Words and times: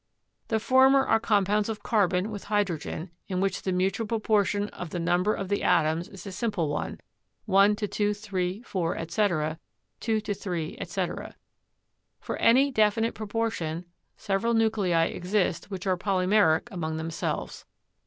The 0.47 0.59
former 0.59 1.05
are 1.05 1.19
com 1.19 1.45
pounds 1.45 1.69
of 1.69 1.83
carbon 1.83 2.31
with 2.31 2.45
hydrogen, 2.45 3.11
in 3.27 3.39
which 3.39 3.61
the 3.61 3.71
mutual 3.71 4.07
proportion 4.07 4.67
of 4.69 4.89
the 4.89 4.97
number 4.97 5.31
of 5.35 5.47
the 5.47 5.61
atoms 5.61 6.09
is 6.09 6.25
a 6.25 6.31
simple 6.31 6.69
one 6.69 6.99
(i 7.47 7.73
to 7.75 7.87
2, 7.87 8.15
3, 8.15 8.63
4, 8.63 8.97
etc., 8.97 9.59
2 9.99 10.21
to 10.21 10.33
3, 10.33 10.77
etc.). 10.79 11.35
For 12.19 12.35
any 12.37 12.71
definite 12.71 13.13
propor 13.13 13.51
tion, 13.51 13.85
several 14.17 14.55
nuclei 14.55 15.05
exist 15.05 15.69
which 15.69 15.85
are 15.85 15.97
polymeric 15.97 16.67
among 16.71 16.97
themselves. 16.97 17.65